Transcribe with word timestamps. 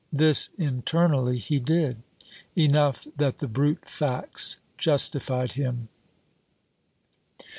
This 0.11 0.49
internally 0.57 1.37
he 1.37 1.59
did. 1.59 2.01
Enough 2.55 3.05
that 3.17 3.37
the 3.37 3.47
brute 3.47 3.87
facts 3.87 4.57
justified 4.75 5.51
him. 5.51 5.89